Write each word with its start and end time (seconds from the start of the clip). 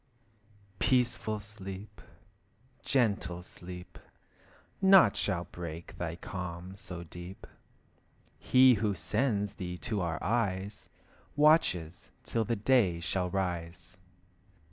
Peaceful 0.79 1.39
sleep, 1.41 2.01
gentle 2.81 3.43
sleep, 3.43 3.99
Naught 4.81 5.15
shall 5.15 5.43
break 5.51 5.95
thy 5.99 6.15
calm 6.15 6.75
so 6.75 7.03
deep. 7.03 7.45
He 8.39 8.73
who 8.73 8.95
sends 8.95 9.53
thee 9.53 9.77
to 9.77 10.01
our 10.01 10.17
eyes, 10.23 10.89
Watches 11.35 12.09
till 12.23 12.43
the 12.45 12.55
day 12.55 12.99
shall 12.99 13.29
rise. 13.29 13.99